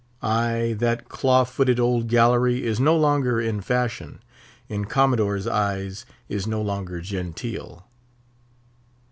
Ay, 0.23 0.75
that 0.79 1.09
claw 1.09 1.43
footed 1.43 1.79
old 1.79 2.07
gallery 2.07 2.65
is 2.65 2.79
no 2.79 2.97
longer 2.97 3.39
in 3.39 3.61
fashion; 3.61 4.17
in 4.67 4.85
Commodore's 4.85 5.45
eyes, 5.45 6.07
is 6.27 6.47
no 6.47 6.59
longer 6.59 7.01
genteel. 7.01 7.85